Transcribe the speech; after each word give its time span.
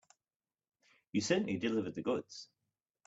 You 1.11 1.21
certainly 1.21 1.57
delivered 1.59 1.93
the 1.93 2.01
goods. 2.01 2.49